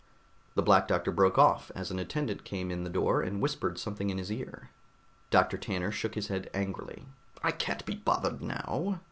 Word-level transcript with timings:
The 0.55 0.63
Black 0.63 0.87
Doctor 0.87 1.11
broke 1.11 1.37
off 1.37 1.71
as 1.75 1.91
an 1.91 1.99
attendant 1.99 2.43
came 2.43 2.71
in 2.71 2.83
the 2.83 2.89
door 2.89 3.21
and 3.21 3.39
whispered 3.39 3.77
something 3.77 4.09
in 4.09 4.17
his 4.17 4.31
ear. 4.31 4.71
Doctor 5.29 5.59
Tanner 5.59 5.91
shook 5.91 6.15
his 6.15 6.25
head 6.27 6.49
angrily, 6.55 7.05
"I 7.43 7.51
can't 7.51 7.85
be 7.85 7.93
bothered 7.93 8.41
now!" 8.41 8.99